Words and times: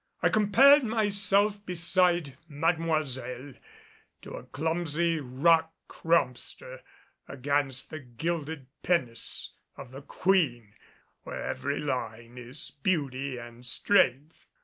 I 0.23 0.29
compared 0.29 0.83
myself, 0.83 1.63
beside 1.63 2.35
Mademoiselle, 2.49 3.53
to 4.23 4.31
a 4.31 4.45
clumsy 4.45 5.19
rock 5.19 5.71
crumster 5.87 6.79
against 7.27 7.91
the 7.91 7.99
gilded 7.99 8.65
pinnace 8.81 9.51
of 9.77 9.91
the 9.91 10.01
Queen 10.01 10.73
where 11.21 11.43
every 11.45 11.77
line 11.79 12.39
is 12.39 12.71
beauty 12.81 13.37
and 13.37 13.63
strength. 13.63 14.47